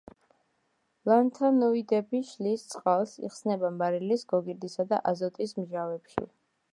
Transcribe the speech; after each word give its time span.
ლანთანოიდები 1.09 2.21
შლის 2.31 2.63
წყალს, 2.71 3.13
იხსნება 3.27 3.71
მარილის, 3.83 4.27
გოგირდისა 4.35 4.87
და 4.95 5.03
აზოტის 5.13 5.55
მჟავებში. 5.63 6.27